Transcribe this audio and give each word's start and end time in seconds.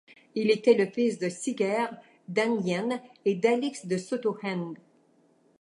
Il 0.33 0.49
était 0.49 0.73
le 0.73 0.87
fils 0.87 1.19
de 1.19 1.29
Siger 1.29 1.85
d'Enghien 2.27 2.89
et 3.23 3.35
d'Alix 3.35 3.85
de 3.85 3.97
Sotteghen. 3.99 4.73